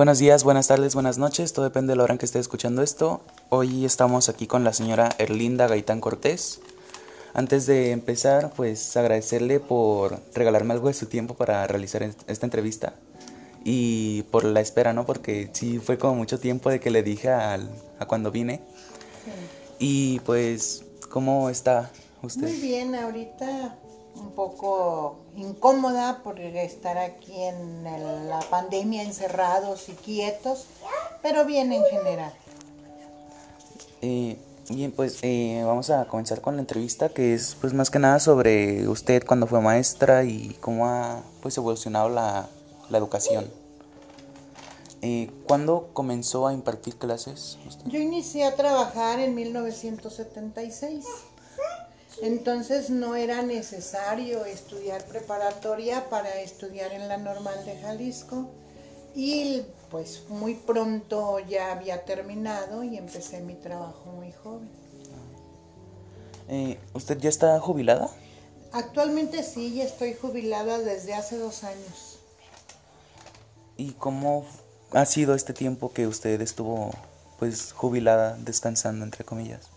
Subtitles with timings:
[0.00, 2.80] Buenos días, buenas tardes, buenas noches, todo depende de la hora en que esté escuchando
[2.80, 3.20] esto.
[3.50, 6.62] Hoy estamos aquí con la señora Erlinda Gaitán Cortés.
[7.34, 12.94] Antes de empezar, pues agradecerle por regalarme algo de su tiempo para realizar esta entrevista
[13.62, 15.04] y por la espera, ¿no?
[15.04, 18.62] Porque sí fue como mucho tiempo de que le dije al, a cuando vine.
[19.78, 21.90] Y pues, ¿cómo está
[22.22, 22.48] usted?
[22.48, 23.76] Muy bien, ahorita
[24.20, 27.84] un poco incómoda por estar aquí en
[28.28, 30.66] la pandemia encerrados y quietos,
[31.22, 32.32] pero bien en general.
[34.02, 34.38] Eh,
[34.68, 38.20] bien, pues eh, vamos a comenzar con la entrevista que es pues más que nada
[38.20, 42.48] sobre usted cuando fue maestra y cómo ha pues evolucionado la,
[42.88, 43.50] la educación.
[45.02, 47.58] Eh, ¿Cuándo comenzó a impartir clases?
[47.86, 51.06] Yo inicié a trabajar en 1976.
[52.22, 58.50] Entonces no era necesario estudiar preparatoria para estudiar en la normal de Jalisco
[59.14, 64.68] y pues muy pronto ya había terminado y empecé mi trabajo muy joven.
[66.48, 68.10] Eh, ¿Usted ya está jubilada?
[68.72, 72.18] Actualmente sí, ya estoy jubilada desde hace dos años.
[73.76, 74.44] ¿Y cómo
[74.92, 76.90] ha sido este tiempo que usted estuvo
[77.38, 79.69] pues jubilada, descansando entre comillas?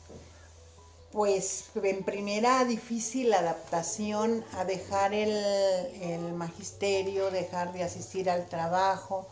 [1.13, 5.29] Pues en primera difícil adaptación a dejar el,
[6.01, 9.27] el magisterio, dejar de asistir al trabajo.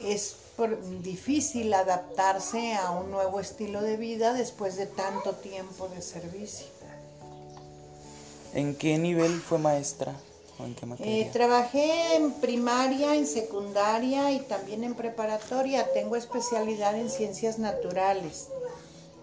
[0.00, 0.36] Es
[1.02, 6.66] difícil adaptarse a un nuevo estilo de vida después de tanto tiempo de servicio.
[8.52, 10.14] ¿En qué nivel fue maestra?
[11.00, 15.92] Eh, trabajé en primaria, en secundaria y también en preparatoria.
[15.92, 18.48] Tengo especialidad en ciencias naturales.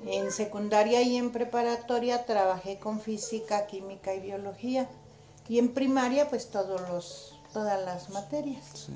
[0.05, 4.89] En secundaria y en preparatoria trabajé con física, química y biología.
[5.47, 8.87] Y en primaria, pues todos los, todas las materias.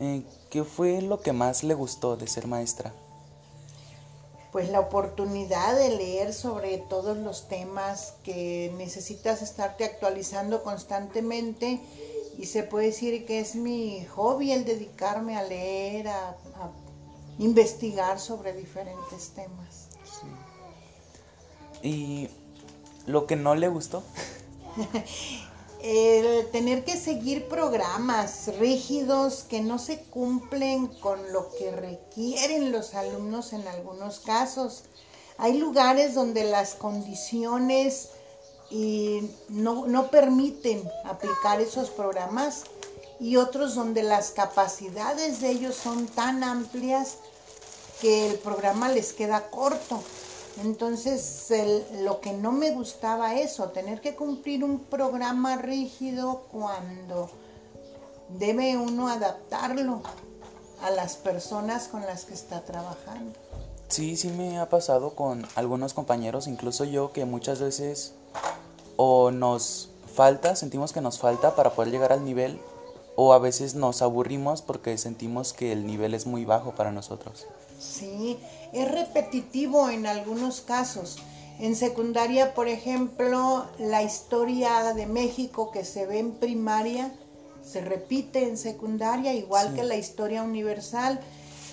[0.00, 2.92] Eh, ¿Qué fue lo que más le gustó de ser maestra?
[4.54, 11.80] pues la oportunidad de leer sobre todos los temas que necesitas estarte actualizando constantemente
[12.38, 16.36] y se puede decir que es mi hobby el dedicarme a leer, a,
[17.38, 19.88] investigar sobre diferentes temas.
[21.82, 22.28] ¿Y
[23.06, 24.02] lo que no le gustó?
[25.82, 32.94] el tener que seguir programas rígidos que no se cumplen con lo que requieren los
[32.94, 34.84] alumnos en algunos casos.
[35.36, 38.12] Hay lugares donde las condiciones
[38.70, 42.64] y no, no permiten aplicar esos programas
[43.24, 47.16] y otros donde las capacidades de ellos son tan amplias
[48.02, 50.02] que el programa les queda corto.
[50.62, 51.50] Entonces,
[52.02, 57.30] lo que no me gustaba eso, tener que cumplir un programa rígido cuando
[58.28, 60.02] debe uno adaptarlo
[60.82, 63.32] a las personas con las que está trabajando.
[63.88, 68.12] Sí, sí me ha pasado con algunos compañeros, incluso yo, que muchas veces
[68.98, 72.60] o nos falta, sentimos que nos falta para poder llegar al nivel,
[73.16, 77.46] o a veces nos aburrimos porque sentimos que el nivel es muy bajo para nosotros.
[77.78, 78.38] Sí,
[78.72, 81.18] es repetitivo en algunos casos.
[81.58, 87.12] En secundaria, por ejemplo, la historia de México que se ve en primaria
[87.62, 91.20] se repite en secundaria, igual que la historia universal,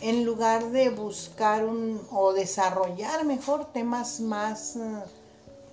[0.02, 4.80] en lugar de buscar un, o desarrollar mejor temas más eh,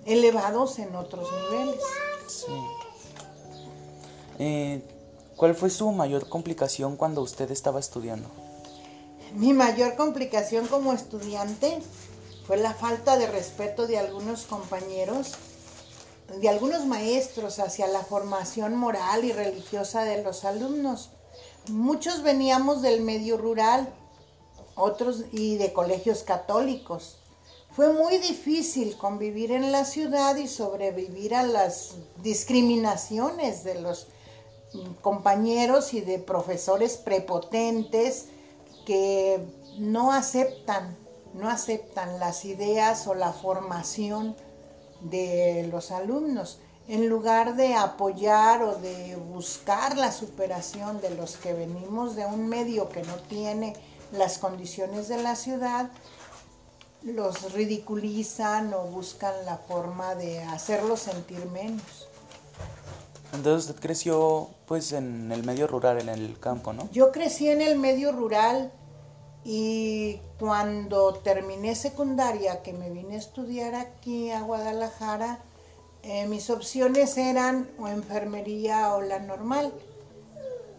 [0.07, 1.83] elevados en otros niveles.
[2.27, 2.53] Sí.
[4.39, 4.83] Eh,
[5.39, 8.29] ¿Cuál fue su mayor complicación cuando usted estaba estudiando?
[9.35, 11.79] Mi mayor complicación como estudiante
[12.45, 15.35] fue la falta de respeto de algunos compañeros,
[16.41, 21.11] de algunos maestros hacia la formación moral y religiosa de los alumnos.
[21.69, 23.89] Muchos veníamos del medio rural,
[24.75, 27.19] otros y de colegios católicos.
[27.71, 34.09] Fue muy difícil convivir en la ciudad y sobrevivir a las discriminaciones de los
[35.01, 38.27] compañeros y de profesores prepotentes
[38.87, 39.41] que
[39.79, 40.97] no aceptan,
[41.35, 44.37] no aceptan las ideas o la formación
[45.01, 46.59] de los alumnos.
[46.89, 52.49] En lugar de apoyar o de buscar la superación de los que venimos de un
[52.49, 53.75] medio que no tiene
[54.11, 55.91] las condiciones de la ciudad,
[57.03, 62.08] los ridiculizan o buscan la forma de hacerlos sentir menos.
[63.33, 66.89] Entonces usted creció pues en el medio rural, en el campo, ¿no?
[66.93, 68.73] Yo crecí en el medio rural
[69.45, 75.39] y cuando terminé secundaria, que me vine a estudiar aquí a Guadalajara,
[76.03, 79.73] eh, mis opciones eran o enfermería o la normal.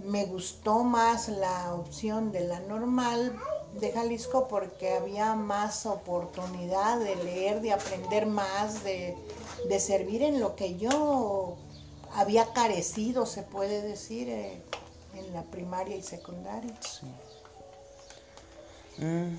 [0.06, 3.38] me gustó más la opción de la normal
[3.80, 9.16] de Jalisco porque había más oportunidad de leer, de aprender más, de,
[9.80, 11.58] servir en lo que yo
[12.14, 14.62] había carecido, se puede decir, eh,
[15.16, 16.74] en la primaria y secundaria.
[18.98, 19.36] Mm.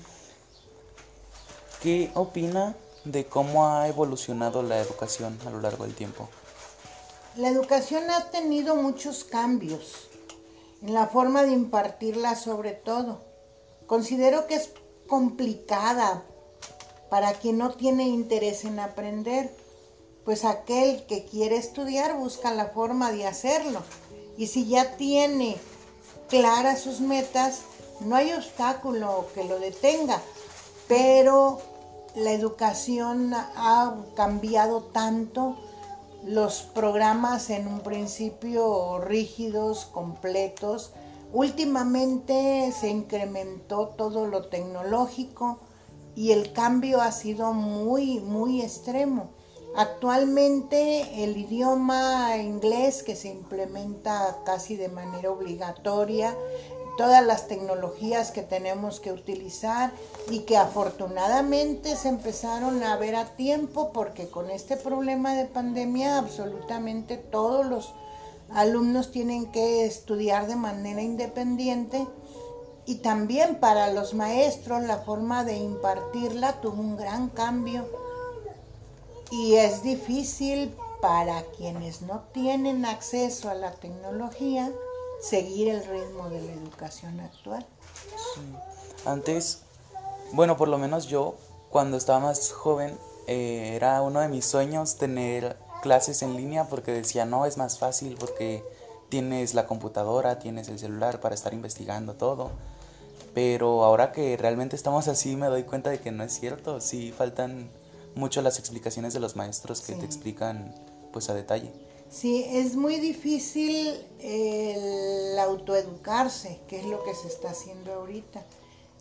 [1.81, 2.75] ¿Qué opina
[3.05, 6.29] de cómo ha evolucionado la educación a lo largo del tiempo?
[7.35, 10.09] La educación ha tenido muchos cambios
[10.81, 13.21] en la forma de impartirla sobre todo.
[13.87, 14.71] Considero que es
[15.07, 16.23] complicada
[17.09, 19.53] para quien no tiene interés en aprender,
[20.25, 23.81] pues aquel que quiere estudiar busca la forma de hacerlo.
[24.37, 25.57] Y si ya tiene
[26.29, 27.61] claras sus metas,
[28.01, 30.21] no hay obstáculo que lo detenga,
[30.87, 31.59] pero
[32.15, 35.57] la educación ha cambiado tanto
[36.25, 40.93] los programas en un principio rígidos, completos.
[41.33, 45.59] Últimamente se incrementó todo lo tecnológico
[46.15, 49.29] y el cambio ha sido muy, muy extremo.
[49.75, 56.35] Actualmente el idioma inglés que se implementa casi de manera obligatoria
[56.97, 59.91] todas las tecnologías que tenemos que utilizar
[60.29, 66.17] y que afortunadamente se empezaron a ver a tiempo porque con este problema de pandemia
[66.17, 67.93] absolutamente todos los
[68.53, 72.05] alumnos tienen que estudiar de manera independiente
[72.85, 77.87] y también para los maestros la forma de impartirla tuvo un gran cambio
[79.31, 84.71] y es difícil para quienes no tienen acceso a la tecnología
[85.21, 87.65] seguir el ritmo de la educación actual.
[89.05, 89.61] Antes,
[90.33, 91.35] bueno, por lo menos yo,
[91.69, 92.97] cuando estaba más joven,
[93.27, 97.79] eh, era uno de mis sueños tener clases en línea porque decía, no, es más
[97.79, 98.63] fácil porque
[99.09, 102.51] tienes la computadora, tienes el celular para estar investigando todo.
[103.33, 106.81] Pero ahora que realmente estamos así, me doy cuenta de que no es cierto.
[106.81, 107.69] Sí, faltan
[108.15, 110.73] mucho las explicaciones de los maestros que te explican
[111.11, 111.71] pues a detalle.
[112.09, 118.43] Sí, es muy difícil el autoeducarse, que es lo que se está haciendo ahorita.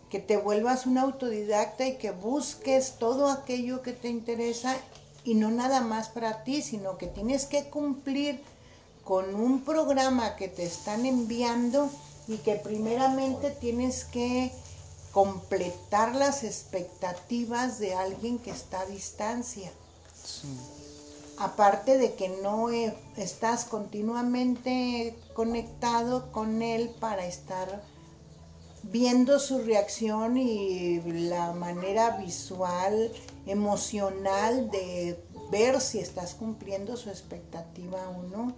[0.09, 4.77] Que te vuelvas un autodidacta y que busques todo aquello que te interesa
[5.25, 8.41] y no nada más para ti, sino que tienes que cumplir
[9.05, 11.91] con un programa que te están enviando
[12.29, 14.53] y que primeramente tienes que
[15.13, 19.71] completar las expectativas de alguien que está a distancia.
[20.23, 20.49] Sí
[21.41, 27.83] aparte de que no estás continuamente conectado con él para estar
[28.83, 33.11] viendo su reacción y la manera visual,
[33.47, 35.19] emocional de
[35.51, 38.55] ver si estás cumpliendo su expectativa o no.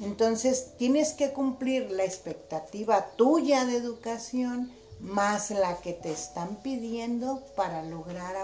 [0.00, 7.42] Entonces tienes que cumplir la expectativa tuya de educación más la que te están pidiendo
[7.54, 8.34] para lograr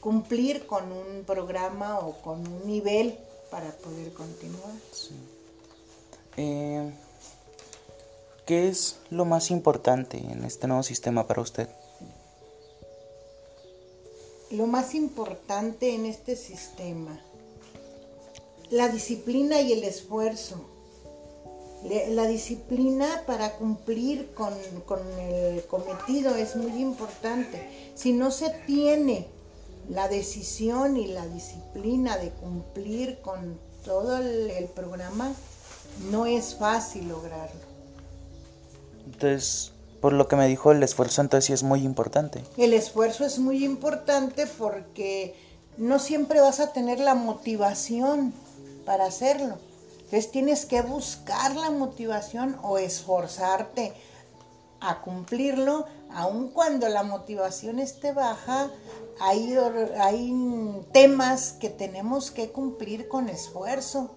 [0.00, 3.18] cumplir con un programa o con un nivel
[3.50, 4.72] para poder continuar.
[6.36, 6.92] Eh,
[8.46, 11.68] ¿Qué es lo más importante en este nuevo sistema para usted?
[14.50, 17.20] Lo más importante en este sistema,
[18.70, 20.75] la disciplina y el esfuerzo.
[22.10, 24.52] La disciplina para cumplir con,
[24.86, 27.92] con el cometido es muy importante.
[27.94, 29.28] Si no se tiene
[29.88, 35.32] la decisión y la disciplina de cumplir con todo el, programa,
[36.10, 37.60] no es fácil lograrlo.
[39.04, 42.42] Entonces, por lo que me dijo, el esfuerzo entonces sí es muy importante.
[42.56, 45.36] El esfuerzo es muy importante porque
[45.76, 48.34] no siempre vas a tener la motivación
[48.84, 49.58] para hacerlo.
[50.06, 53.92] Entonces tienes que buscar la motivación o esforzarte
[54.78, 58.70] a cumplirlo, aun cuando la motivación esté baja,
[59.18, 59.56] hay,
[59.98, 60.32] hay
[60.92, 64.12] temas que tenemos que cumplir con esfuerzo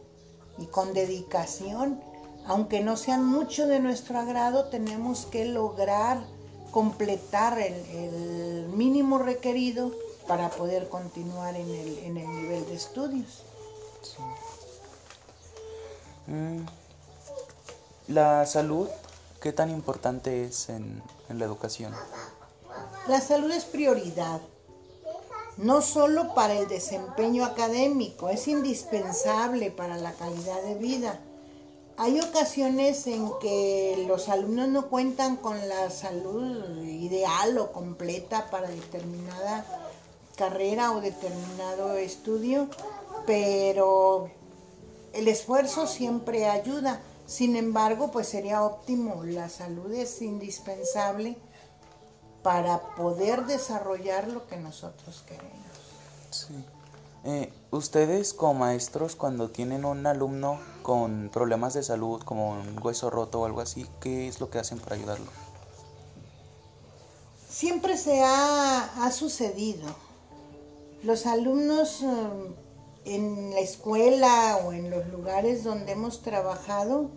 [0.60, 2.00] y con dedicación.
[2.46, 6.24] Aunque no sean mucho de nuestro agrado, tenemos que lograr
[6.70, 9.92] completar el, mínimo requerido
[10.28, 13.44] para poder continuar en el, nivel de estudios.
[14.20, 14.59] Mm.
[18.08, 18.88] La salud,
[19.42, 21.94] ¿qué tan importante es en la educación?
[23.08, 24.42] La salud es prioridad
[25.60, 31.20] no solo para el desempeño académico, es indispensable para la calidad de vida.
[31.98, 38.70] Hay ocasiones en que los alumnos no cuentan con la salud ideal o completa para
[38.70, 39.66] determinada
[40.38, 42.70] carrera o determinado estudio,
[43.26, 44.32] pero
[45.14, 47.02] el esfuerzo siempre ayuda.
[47.26, 51.38] Sin embargo, pues sería óptimo, la salud es indispensable
[52.42, 55.54] para poder desarrollar lo que nosotros queremos.
[56.32, 56.56] Sí.
[57.26, 63.10] Eh, ustedes como maestros cuando tienen un alumno con problemas de salud como un hueso
[63.10, 65.30] roto o algo así, ¿qué es lo que hacen para ayudarlo?
[67.50, 69.86] Siempre se ha, ha sucedido.
[71.04, 72.08] Los alumnos eh,
[73.06, 77.12] en la escuela o en los lugares donde hemos trabajado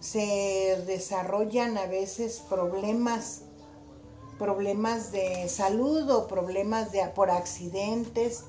[0.00, 3.42] se desarrollan a veces problemas
[4.40, 8.44] problemas de salud o problemas de por accidentes.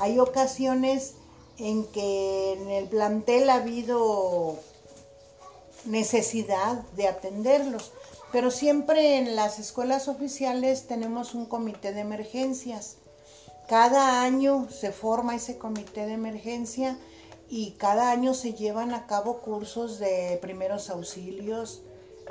[0.00, 1.16] Hay ocasiones
[1.58, 4.56] en que en el plantel ha habido
[5.84, 7.92] necesidad de atenderlos,
[8.32, 12.96] pero siempre en las escuelas oficiales tenemos un comité de emergencias
[13.68, 16.98] cada año se forma ese comité de emergencia
[17.48, 21.82] y cada año se llevan a cabo cursos de primeros auxilios,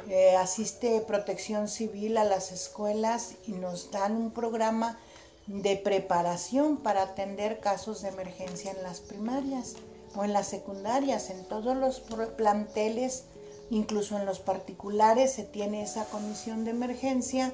[0.10, 5.00] eh, asiste protección civil a las escuelas y nos dan un programa
[5.48, 9.76] de preparación para atender casos de emergencia en las primarias
[10.16, 12.02] o en las secundarias, en todos los
[12.38, 13.26] planteles,
[13.70, 17.54] incluso en los particulares se tiene esa comisión de emergencia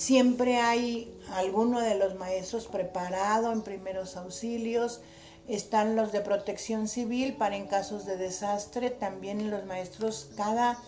[0.00, 5.02] Siempre hay alguno de los maestros preparado en primeros auxilios.
[5.46, 8.88] Están los de protección civil para en casos de desastre.
[8.88, 10.78] También los maestros, cada,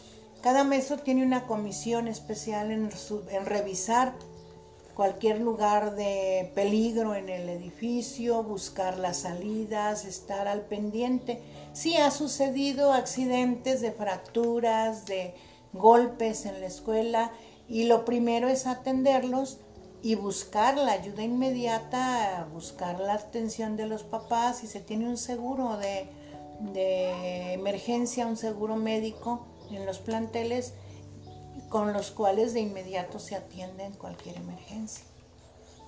[0.41, 2.89] cada maestro tiene una comisión especial en,
[3.29, 4.15] en revisar
[4.95, 11.43] cualquier lugar de peligro en el edificio, buscar las salidas, estar al pendiente.
[11.75, 15.35] Sí ha sucedido accidentes de fracturas, de
[15.75, 17.31] golpes en la escuela
[17.73, 19.57] y lo primero es atenderlos
[20.03, 25.17] y buscar la ayuda inmediata, buscar la atención de los papás, si se tiene un
[25.17, 26.07] seguro de,
[27.55, 30.75] emergencia, un seguro médico en los planteles
[31.71, 35.07] con los cuales de inmediato se atiende en cualquier emergencia.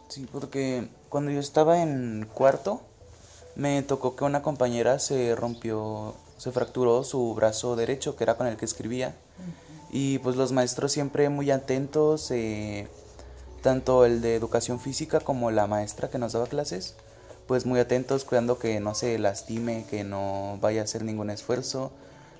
[0.08, 2.80] Sí, porque cuando yo estaba en cuarto,
[3.56, 8.46] me tocó que una compañera se rompió, se fracturó su brazo derecho, que era con
[8.46, 9.14] el que escribía.
[9.94, 12.88] Y pues los maestros siempre muy atentos, eh,
[13.62, 16.96] tanto el de educación física como la maestra que nos daba clases,
[17.46, 21.92] pues muy atentos, cuidando que no se lastime, que no vaya a hacer ningún esfuerzo.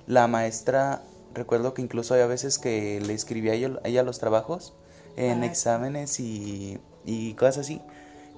[0.05, 1.01] La maestra,
[1.33, 4.73] recuerdo que incluso hay veces que le escribía a ella, los trabajos
[5.15, 7.81] en exámenes y, y, cosas así,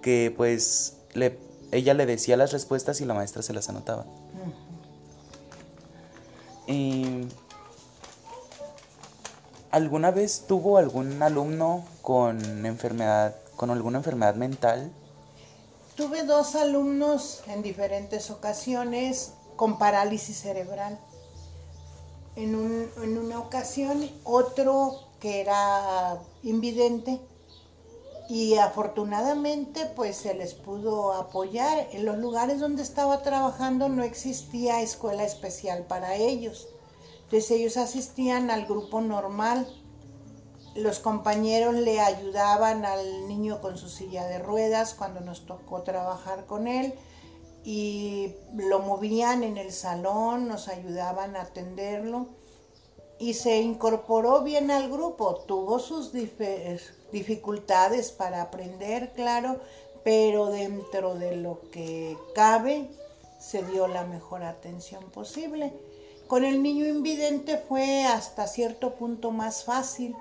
[0.04, 1.40] que pues le,
[1.72, 4.06] ella le decía las respuestas y la maestra se las anotaba.
[6.68, 7.26] Y
[9.72, 14.92] ¿Alguna vez tuvo algún alumno con enfermedad, con alguna enfermedad mental?
[15.96, 20.98] Tuve dos alumnos en diferentes ocasiones con parálisis cerebral.
[22.36, 27.20] En, en una ocasión, otro que era invidente
[28.30, 31.88] y afortunadamente pues se les pudo apoyar.
[31.92, 36.68] En los lugares donde estaba trabajando no existía escuela especial para ellos.
[37.28, 39.68] Entonces ellos asistían al grupo normal.
[40.76, 46.46] Los compañeros le ayudaban al niño con su silla de ruedas cuando nos tocó trabajar
[46.46, 46.94] con él
[47.66, 52.30] y lo movían en el salón, nos ayudaban a atenderlo
[53.20, 55.44] y se incorporó bien al grupo.
[55.48, 56.14] Tuvo sus
[57.12, 59.60] dificultades para aprender, claro,
[60.06, 62.90] pero dentro de lo que cabe
[63.38, 65.74] se dio la mejor atención posible.
[66.28, 70.14] Con el niño invidente fue hasta cierto punto más fácil,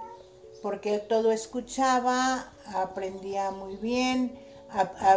[0.62, 4.38] porque él todo escuchaba, aprendía muy bien,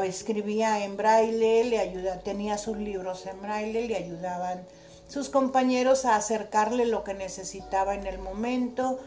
[0.04, 4.66] escribía en braille, le ayuda, tenía sus libros en braille, le ayudaban
[5.08, 9.00] sus compañeros a acercarle lo que necesitaba en el momento,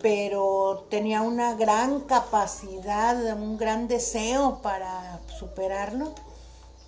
[0.00, 6.12] pero tenía una gran capacidad, un gran deseo para superarlo.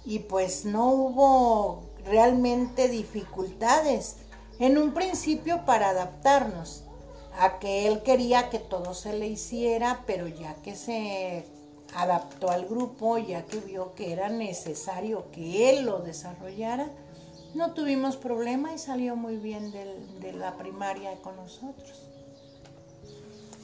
[0.04, 4.16] Y pues no hubo realmente dificultades
[4.58, 6.84] en un principio para adaptarnos
[7.38, 11.44] a que él quería que todo se le hiciera, pero ya que se
[11.94, 16.88] adaptó al grupo, ya que vio que era necesario que él lo desarrollara,
[17.54, 22.02] no tuvimos problema y salió muy bien de la primaria con nosotros.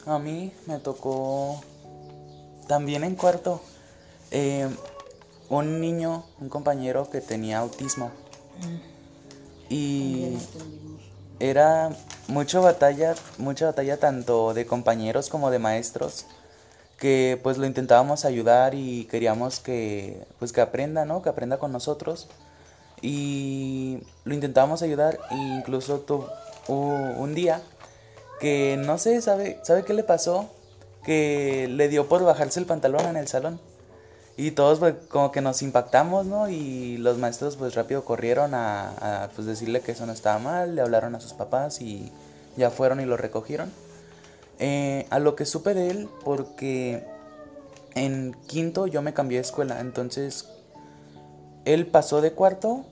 [0.06, 1.61] A mí me tocó
[2.66, 3.61] también en cuarto
[4.30, 4.68] eh,
[5.49, 8.11] un niño, un compañero que tenía autismo.
[9.68, 10.37] Y
[11.40, 11.90] era
[12.28, 16.26] mucha batalla, mucha batalla tanto de compañeros como de maestros
[16.99, 21.21] que pues lo intentábamos ayudar y queríamos que pues que aprenda, ¿no?
[21.21, 22.28] Que aprenda con nosotros
[23.00, 26.04] y lo intentábamos ayudar e incluso
[26.68, 27.61] un día
[28.38, 30.49] que no sé, ¿sabe, ¿sabe qué le pasó?
[31.04, 33.61] Que le dio por bajarse el pantalón en el salón.
[34.36, 36.48] Y todos pues, como que nos impactamos, ¿no?
[36.48, 40.80] Y los maestros pues rápido corrieron a, pues, decirle que eso no estaba mal, le
[40.80, 42.10] hablaron a sus papás y
[42.56, 43.70] ya fueron y lo recogieron.
[44.58, 47.04] Eh, a lo que supe de él, porque
[47.94, 50.48] en quinto yo me cambié de escuela, entonces
[51.64, 52.84] él pasó de cuarto,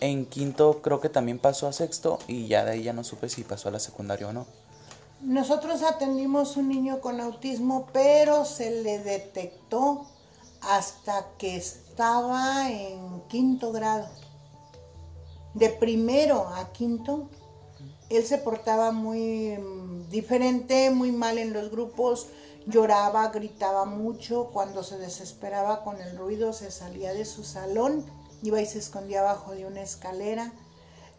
[0.00, 3.28] en quinto creo que también pasó a sexto y ya de ahí ya no supe
[3.28, 4.46] si pasó a la secundaria o no.
[5.22, 10.06] Nosotros atendimos un niño con autismo, pero se le detectó
[10.68, 14.08] hasta que estaba en quinto grado.
[15.54, 17.28] De primero a quinto,
[18.10, 22.28] él se portaba muy mm, diferente, muy mal en los grupos,
[22.66, 28.04] lloraba, gritaba mucho, cuando se desesperaba con el ruido se salía de su salón,
[28.42, 30.52] iba y se escondía abajo de una escalera.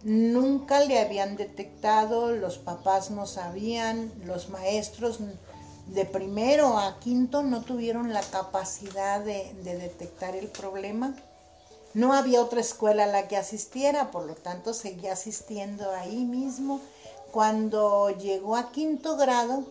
[0.04, 5.20] Nunca le habían detectado, los papás no sabían, los maestros
[5.88, 11.16] de primero a quinto no tuvieron la capacidad de, detectar el problema.
[11.94, 16.82] No había otra escuela a la que asistiera, por lo tanto seguía asistiendo ahí mismo.
[17.32, 19.64] Cuando llegó a quinto grado,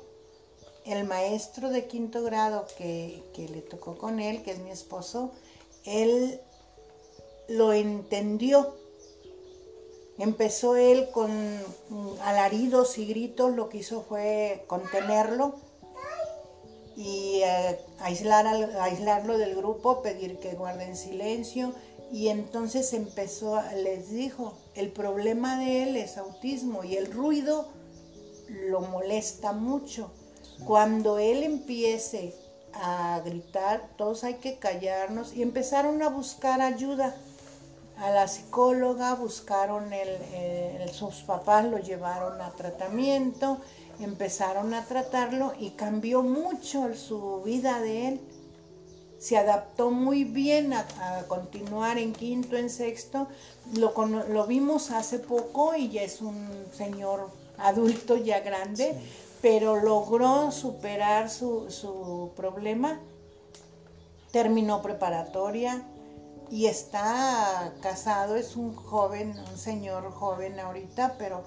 [0.87, 5.33] el maestro de quinto grado que, que, le tocó con él, que es mi esposo,
[5.85, 6.41] él
[7.49, 8.75] lo entendió.
[10.17, 11.31] Empezó él con
[12.23, 15.57] alaridos y gritos, lo que hizo fue contenerlo
[16.97, 18.47] y eh, aislar
[18.81, 21.73] aislarlo del grupo, pedir que guarden silencio.
[22.13, 27.69] Y entonces empezó, les dijo, el problema de él es autismo y el ruido
[28.49, 30.11] lo molesta mucho.
[30.65, 32.35] Cuando él empiece
[32.73, 37.17] a gritar, todos hay que callarnos y empezaron a buscar ayuda.
[37.97, 39.91] A la psicóloga buscaron,
[40.93, 43.61] sus papás lo llevaron a tratamiento
[44.01, 48.21] empezaron a tratarlo y cambió mucho su vida de él.
[49.19, 50.87] Se adaptó muy bien a,
[51.29, 53.29] continuar en quinto, en sexto.
[53.77, 58.95] Lo, lo, vimos hace poco y ya es un señor adulto ya grande,
[59.41, 63.01] pero logró superar su, su problema.
[64.31, 65.87] Terminó preparatoria,
[66.51, 71.43] y está casado, es un joven, un señor joven ahorita, pero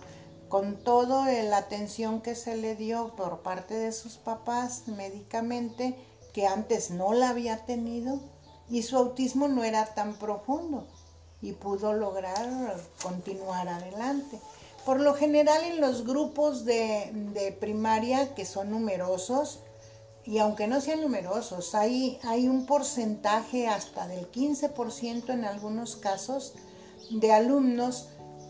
[0.50, 5.96] con toda la atención que se le dio por parte de sus papás médicamente,
[6.34, 8.20] que antes no la había tenido,
[8.70, 10.88] y su autismo no era tan profundo
[11.42, 14.40] y pudo lograr continuar adelante.
[14.86, 19.60] Por lo general en los grupos de, de primaria, que son numerosos,
[20.26, 26.54] y aunque no sean numerosos, hay, hay un porcentaje hasta del 15% en algunos casos
[27.10, 28.10] de alumnos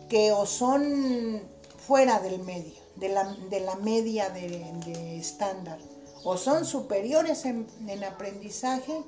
[0.09, 1.43] que o son
[1.87, 5.79] fuera del medio, de la, de la media de, estándar,
[6.25, 7.65] o son superiores en,
[8.03, 9.03] aprendizaje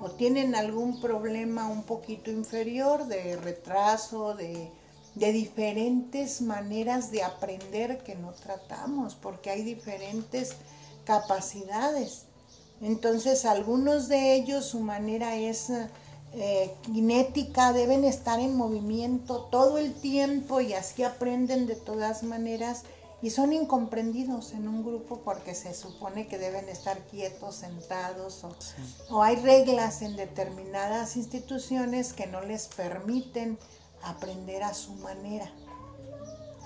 [0.00, 4.68] o tienen algún problema un poquito inferior de retraso, de,
[5.14, 10.56] de diferentes maneras de aprender que no tratamos, porque hay diferentes
[11.04, 12.26] capacidades.
[12.80, 15.70] Entonces, algunos de ellos su manera es
[16.36, 22.82] eh, kinética, deben estar en movimiento todo el tiempo y así aprenden de todas maneras
[23.22, 28.54] y son incomprendidos en un grupo porque se supone que deben estar quietos, sentados o,
[29.10, 33.56] o hay reglas en determinadas instituciones que no les permiten
[34.02, 35.50] aprender a su manera.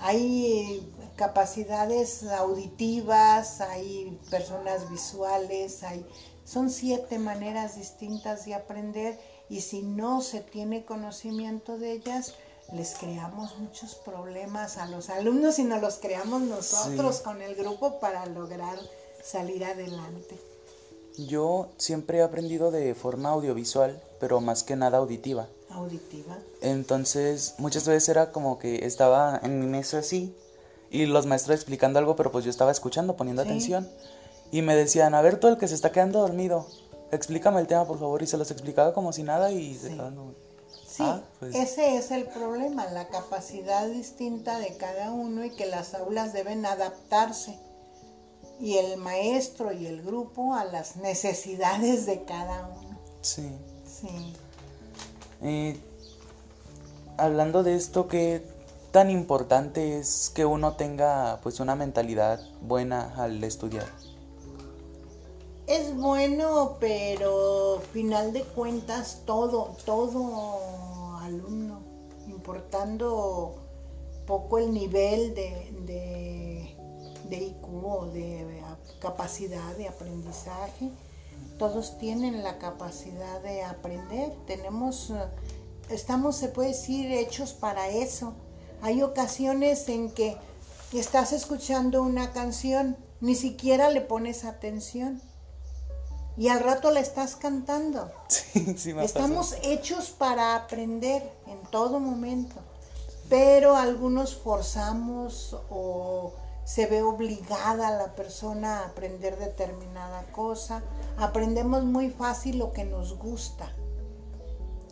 [0.00, 6.06] Hay capacidades auditivas, hay personas visuales, hay,
[6.44, 12.34] son siete maneras distintas de aprender y si no se tiene conocimiento de ellas,
[12.72, 17.98] les creamos muchos problemas a los alumnos y nos los creamos nosotros con el grupo
[17.98, 18.78] para lograr
[19.22, 20.38] salir adelante.
[21.16, 25.48] Yo siempre he aprendido de forma audiovisual, pero más que nada auditiva.
[25.70, 26.38] Auditiva.
[26.60, 30.34] Entonces, muchas veces era como que estaba en mi mesa así
[30.90, 33.88] y los maestros explicando algo, pero pues yo estaba escuchando, poniendo atención.
[34.52, 36.66] Y me decían, a ver, todo el que se está quedando dormido
[37.10, 39.98] explícame el tema, por favor, y se los explicaba como si nada y sí.
[40.86, 41.54] Sí, ah, pues.
[41.54, 46.66] ese es el problema, la capacidad distinta de cada uno y que las aulas deben
[46.66, 47.56] adaptarse
[48.60, 52.98] y el maestro y el grupo a las necesidades de cada uno.
[53.20, 53.48] Sí.
[53.86, 54.08] Sí.
[55.42, 55.78] Eh,
[57.16, 58.42] hablando de esto, ¿qué
[58.90, 63.86] tan importante es que uno tenga pues una mentalidad buena al estudiar?
[65.68, 71.82] Es bueno, pero final de cuentas todo, todo alumno,
[72.26, 73.54] importando
[74.26, 76.74] poco el nivel de,
[77.28, 78.62] de, IQ o de
[78.98, 80.90] capacidad de aprendizaje.
[81.58, 84.32] Todos tienen la capacidad de aprender.
[84.46, 85.12] Tenemos,
[85.90, 88.32] estamos, se puede decir, hechos para eso.
[88.80, 90.38] Hay ocasiones en que
[90.94, 95.20] estás escuchando una canción, ni siquiera le pones atención
[96.38, 98.10] y al rato la estás cantando.
[98.54, 102.54] Estamos hechos para aprender en todo momento,
[103.28, 106.32] pero algunos forzamos o
[106.64, 110.82] se ve obligada la persona a aprender determinada cosa.
[111.16, 113.74] Aprendemos muy fácil lo que nos gusta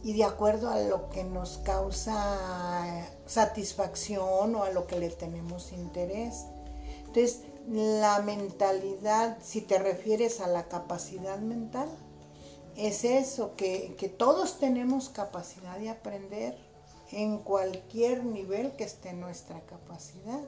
[0.03, 5.71] y de acuerdo a lo que nos causa satisfacción o a lo que le tenemos
[5.73, 6.47] interés.
[7.01, 11.89] Entonces, la mentalidad, si te refieres a la capacidad mental,
[12.77, 16.57] es eso, que, todos tenemos capacidad de aprender
[17.11, 20.41] en cualquier nivel que esté nuestra capacidad.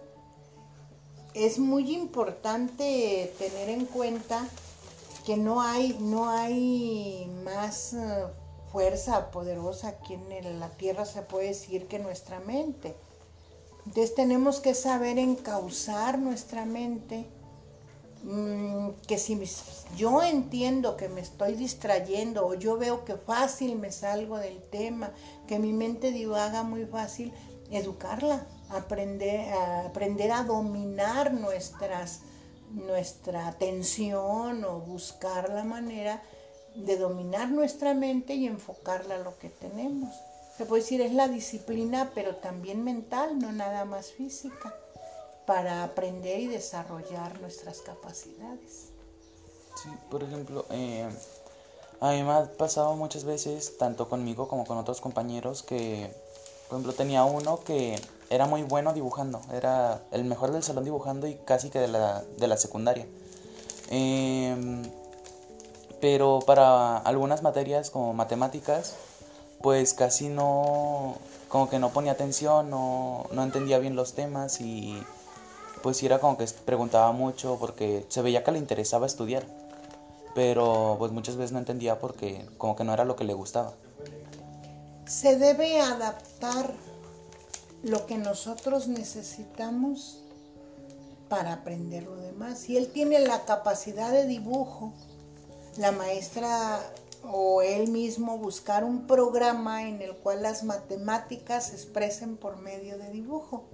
[1.34, 4.46] Es muy importante tener en cuenta
[5.24, 8.24] que no hay, no hay más eh,
[8.72, 12.96] fuerza poderosa aquí en la tierra, se puede decir, que nuestra mente
[13.88, 17.24] entonces tenemos que saber encauzar nuestra mente,
[18.22, 19.40] mm, que si
[19.96, 25.10] yo entiendo que me estoy distrayendo o yo veo que fácil me salgo del tema,
[25.46, 27.32] que mi mente divaga muy fácil,
[27.70, 32.20] educarla, aprender, a, aprender a dominar nuestras,
[32.70, 36.22] nuestra atención o buscar la manera
[36.76, 40.14] de dominar nuestra mente y enfocarla a lo que tenemos
[40.58, 44.74] se puede decir, es la disciplina, pero también mental, no nada más física,
[45.46, 48.88] para aprender y desarrollar nuestras capacidades.
[49.80, 51.08] Sí, por ejemplo, eh,
[52.00, 56.12] a mí me ha pasado muchas veces, tanto conmigo como con otros compañeros, que,
[56.68, 61.28] por ejemplo, tenía uno que era muy bueno dibujando, era el mejor del salón dibujando
[61.28, 63.06] y casi que de la, de la secundaria.
[63.90, 64.82] Em,
[66.00, 68.96] pero para algunas materias como matemáticas,
[69.62, 71.16] pues casi no,
[71.48, 75.02] como que no ponía atención, no, no entendía bien los temas y
[75.82, 79.44] pues era como que preguntaba mucho porque se veía que le interesaba estudiar,
[80.34, 83.72] pero pues muchas veces no entendía porque como que no era lo que le gustaba.
[85.06, 86.72] Se debe adaptar
[87.82, 90.22] lo que nosotros necesitamos
[91.28, 92.58] para aprender lo demás.
[92.58, 94.92] Si él tiene la capacidad de dibujo,
[95.76, 96.80] la maestra
[97.22, 102.98] o él mismo buscar un programa en el cual las matemáticas se expresen por medio
[102.98, 103.64] de dibujo.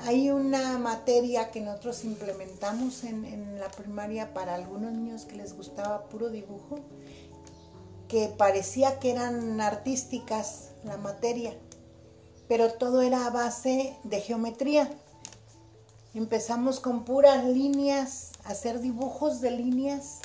[0.00, 6.08] Hay una materia que nosotros implementamos en, la primaria para algunos niños que les gustaba
[6.08, 6.80] puro dibujo,
[8.08, 11.56] que parecía que eran artísticas la materia,
[12.46, 14.90] pero todo era a base de geometría.
[16.14, 20.20] Empezamos con puras líneas, hacer dibujos de líneas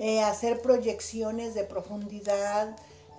[0.00, 2.74] eh, hacer proyecciones de profundidad,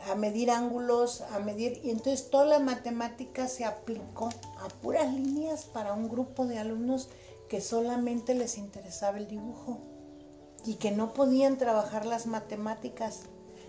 [0.10, 1.80] a medir ángulos, a medir...
[1.84, 7.10] Y entonces toda la matemática se aplicó a puras líneas para un grupo de alumnos
[7.50, 9.78] que solamente les interesaba el dibujo
[10.66, 13.26] y que no podían trabajar las matemáticas.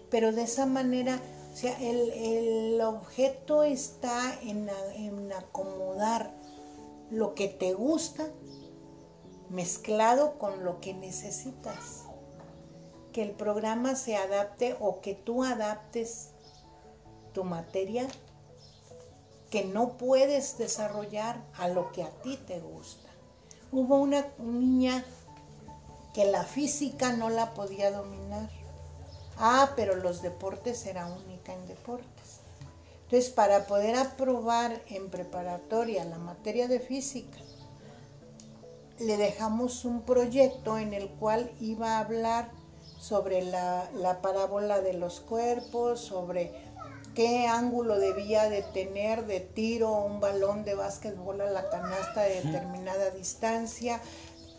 [0.09, 1.20] Pero de esa manera,
[1.53, 6.33] o sea, el, objeto está en, en acomodar
[7.11, 8.27] lo que te gusta
[9.51, 12.01] mezclado con lo que necesitas
[13.12, 16.31] que el programa se adapte o que tú adaptes
[17.33, 18.07] tu materia
[19.51, 23.11] que no puedes desarrollar a lo que a ti te gusta.
[23.70, 25.05] Hubo una niña
[26.14, 28.48] que la física no la podía dominar.
[29.37, 32.40] Ah, pero los deportes era única en deportes.
[33.05, 37.38] Entonces, para poder aprobar en preparatoria la materia de física,
[38.98, 42.51] le dejamos un proyecto en el cual iba a hablar
[43.02, 46.52] sobre la, parábola de los cuerpos, sobre
[47.16, 52.42] qué ángulo debía de tener de tiro un balón de básquetbol a la canasta de
[52.42, 54.00] determinada distancia,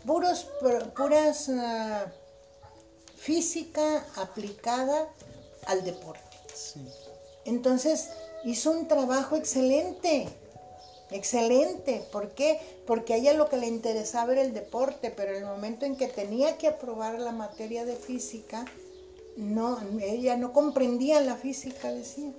[0.04, 0.46] puros,
[0.94, 2.04] puras ah,
[3.16, 5.08] física aplicada
[5.66, 6.20] al deporte.
[7.46, 8.10] Entonces
[8.44, 10.28] hizo un trabajo excelente.
[11.10, 12.02] Excelente.
[12.10, 12.58] ¿Por qué?
[12.86, 15.96] Porque a ella lo que le interesaba era el deporte, pero en el momento en
[15.96, 18.64] que tenía que aprobar la materia de física,
[19.36, 22.32] no, ella no comprendía la física, decía.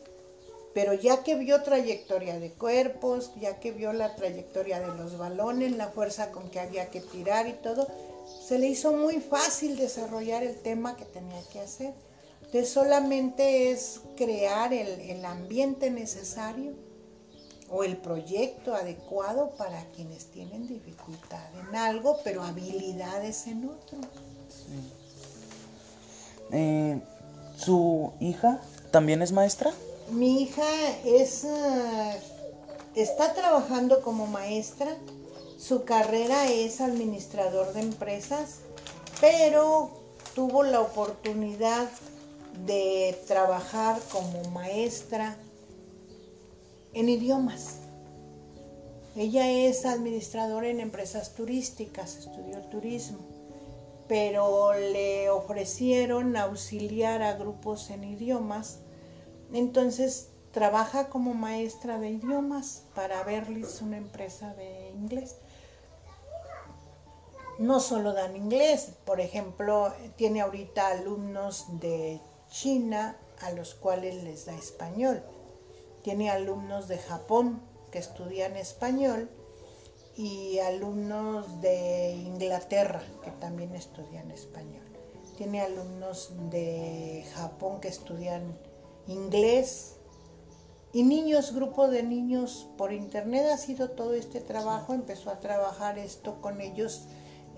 [0.73, 5.71] Pero ya que vio trayectoria de cuerpos, ya que vio la trayectoria de los balones,
[5.77, 7.87] la fuerza con que había que tirar y todo,
[8.45, 11.93] se le hizo muy fácil desarrollar el tema que tenía que hacer.
[12.39, 16.73] Entonces solamente es crear el, el ambiente necesario
[17.69, 23.97] o el proyecto adecuado para quienes tienen dificultad en algo, pero habilidades en otro.
[26.51, 27.01] Eh,
[27.57, 29.73] ¿Su hija también es maestra?
[30.09, 30.63] Mi hija
[31.03, 32.21] es, eh,
[32.95, 34.95] está trabajando como maestra.
[35.57, 38.59] Su carrera es administrador de empresas,
[39.19, 39.89] pero
[40.35, 41.89] tuvo la oportunidad
[42.65, 45.35] de trabajar como maestra
[46.95, 47.81] en idiomas.
[49.17, 53.19] Ella es administradora en empresas turísticas, estudió turismo,
[54.07, 58.79] pero le ofrecieron auxiliar a grupos en idiomas.
[59.53, 65.35] Entonces trabaja como maestra de idiomas para Berlis, una empresa de inglés.
[67.59, 74.45] No solo dan inglés, por ejemplo, tiene ahorita alumnos de China a los cuales les
[74.45, 75.21] da español
[76.05, 79.27] tiene alumnos de Japón que estudian español
[80.15, 84.85] y alumnos de Inglaterra que también estudian español.
[85.35, 88.55] Tiene alumnos de Japón que estudian
[89.07, 89.95] inglés
[90.93, 94.93] y niños, grupo de niños por internet ha sido todo este trabajo.
[94.93, 97.07] Empezó a trabajar esto con ellos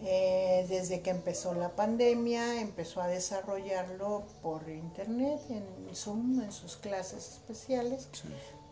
[0.04, 6.78] eh, desde que empezó la pandemia, empezó a desarrollarlo por internet, en Zoom, en sus
[6.78, 8.08] clases especiales,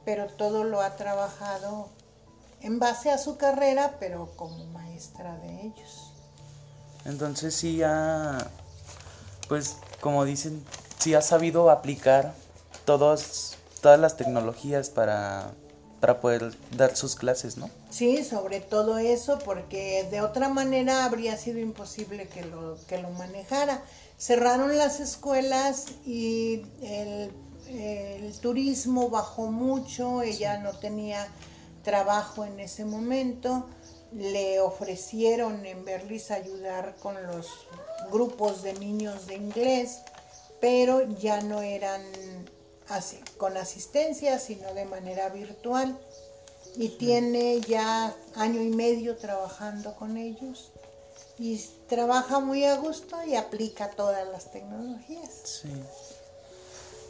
[0.04, 1.90] pero todo lo ha trabajado
[2.62, 6.12] en base a su carrera, pero como maestra de ellos.
[7.06, 8.38] Entonces sí ha,
[9.48, 10.64] pues como dicen,
[11.00, 12.34] sí ha sabido aplicar
[12.86, 15.52] todos, todas las tecnologías para
[16.00, 17.70] para poder dar sus clases, ¿no?
[17.90, 23.10] Sí, sobre todo eso, porque de otra manera habría sido imposible que lo, que lo
[23.12, 23.82] manejara.
[24.18, 27.32] Cerraron las escuelas y el,
[28.42, 31.28] turismo bajó mucho, ella no tenía
[31.84, 33.68] trabajo en ese momento,
[34.14, 37.48] le ofrecieron en Berlis ayudar con los
[38.12, 40.02] grupos de niños de inglés,
[40.62, 42.04] pero ya no eran
[42.90, 45.98] así, con asistencia, sino de manera virtual.
[46.78, 50.72] Y tiene ya año y medio trabajando con ellos.
[51.40, 55.30] Y trabaja muy a gusto y aplica todas las tecnologías.
[55.44, 55.70] Sí.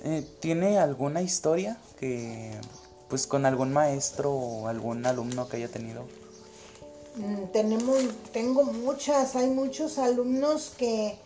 [0.04, 2.52] Eh, ¿Tiene alguna historia que,
[3.10, 6.06] pues, con algún maestro o algún alumno que haya tenido?
[7.16, 11.18] Mm, tenemos, tengo muchas, hay muchos alumnos que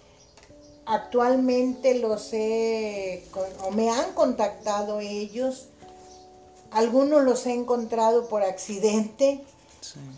[0.91, 3.23] Actualmente los he,
[3.63, 5.67] o me han contactado ellos,
[6.71, 9.43] algunos los he encontrado por accidente,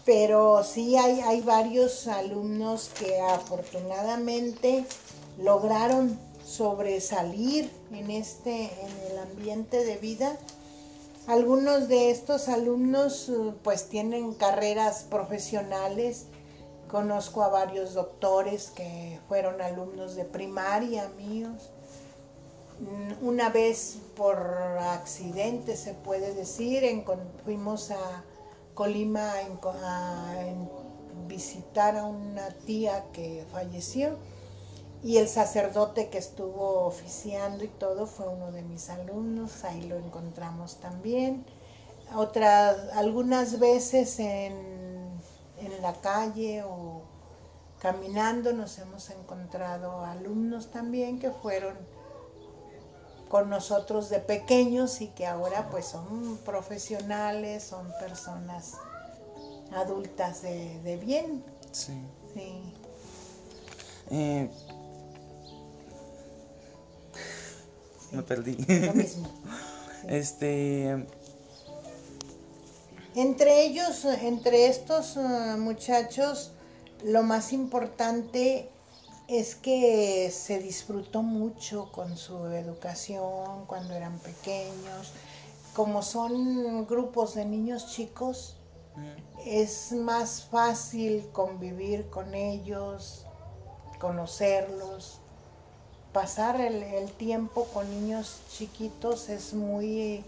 [0.06, 4.86] pero sí hay, hay varios alumnos que afortunadamente
[5.38, 10.38] lograron sobresalir en este, en el ambiente de vida.
[11.28, 13.30] Algunos de estos alumnos
[13.62, 16.28] pues tienen carreras profesionales,
[16.92, 21.70] Conozco a varios doctores que fueron alumnos de primaria míos.
[22.82, 26.84] Mm, una vez por accidente, se puede decir,
[27.46, 28.26] fuimos a
[28.74, 29.32] Colima
[29.84, 30.36] a,
[31.30, 34.18] visitar a una tía que falleció
[35.02, 39.96] y el sacerdote que estuvo oficiando y todo fue uno de mis alumnos, ahí lo
[39.96, 41.46] encontramos también.
[42.14, 44.81] Otras, algunas veces en
[45.62, 47.04] en la calle o
[47.80, 51.76] caminando nos hemos encontrado alumnos también que fueron
[53.30, 58.78] con nosotros de pequeños y que ahora pues son profesionales, son personas
[59.74, 61.44] adultas de, bien.
[61.72, 61.94] Sí.
[62.34, 62.74] Sí.
[64.10, 64.50] Eh,
[68.12, 68.58] me perdí.
[68.86, 69.30] Lo mismo.
[70.08, 71.06] Este
[73.16, 76.52] entre ellos, entre estos eh, muchachos,
[77.04, 78.70] lo más importante
[79.28, 85.12] es que se disfrutó mucho con su educación cuando eran pequeños.
[85.74, 88.56] Como son grupos de niños chicos,
[89.46, 93.26] es más fácil convivir con ellos,
[94.00, 95.20] conocerlos.
[96.14, 100.26] Pasar el tiempo con niños chiquitos es muy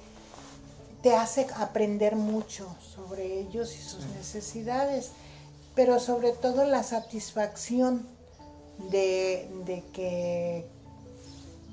[1.03, 5.11] te hace aprender mucho sobre ellos y sus necesidades,
[5.75, 8.07] pero sobre todo la satisfacción
[8.89, 10.65] de, que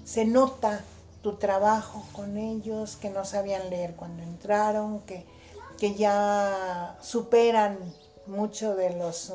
[0.04, 0.84] se nota
[1.22, 5.24] tu trabajo con ellos, que no sabían leer cuando entraron, que,
[5.78, 7.78] que ya superan
[8.26, 9.34] mucho de los uh,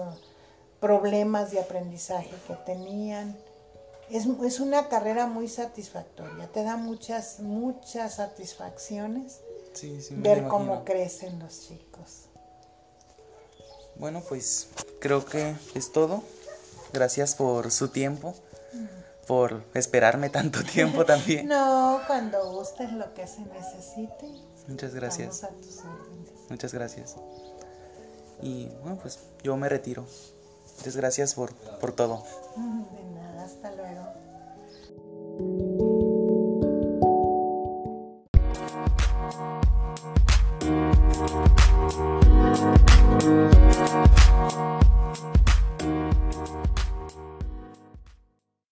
[0.82, 3.38] problemas de aprendizaje que tenían.
[4.10, 9.40] Es, es, una carrera muy satisfactoria, te da muchas, muchas satisfacciones
[9.76, 12.26] Sí, sí, me ver cómo crecen los chicos.
[13.98, 16.24] Bueno, pues creo que es todo.
[16.94, 18.34] Gracias por su tiempo,
[19.28, 21.48] por esperarme tanto tiempo también.
[21.48, 24.28] No, cuando gustes lo que se necesite.
[24.68, 25.44] Muchas gracias.
[25.44, 25.82] A tus.
[26.50, 27.16] Muchas gracias.
[28.42, 30.06] Y bueno, pues yo me retiro.
[30.78, 32.24] Muchas gracias por, por todo.